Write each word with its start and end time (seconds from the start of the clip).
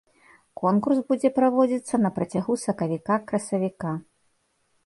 Конкурс 0.61 1.01
будзе 1.11 1.31
праводзіцца 1.37 1.95
на 2.05 2.09
працягу 2.17 2.57
сакавіка-красавіка. 2.65 3.91